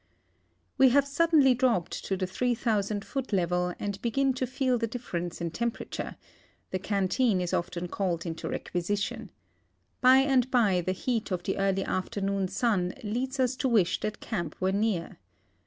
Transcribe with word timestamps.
We 0.79 0.89
have 0.89 1.05
suddenly 1.05 1.53
dropped 1.53 1.91
to 2.05 2.17
the 2.17 2.25
3,000 2.25 3.05
foot 3.05 3.31
level, 3.31 3.75
and 3.77 4.01
begin 4.01 4.33
to 4.33 4.47
feel 4.47 4.79
the 4.79 4.87
difference 4.87 5.39
in 5.39 5.51
temperature; 5.51 6.15
the 6.71 6.79
canteen 6.79 7.39
is 7.39 7.53
often 7.53 7.87
called 7.87 8.25
into 8.25 8.49
requisition. 8.49 9.29
By 10.01 10.17
and 10.21 10.49
by 10.49 10.81
the 10.81 10.91
heat 10.93 11.29
of 11.29 11.43
the 11.43 11.59
early 11.59 11.85
afternoon 11.85 12.47
sun 12.47 12.95
leads 13.03 13.39
us 13.39 13.55
to 13.57 13.69
wish 13.69 13.99
that 13.99 14.19
camp 14.21 14.59
were 14.59 14.71
near. 14.71 15.19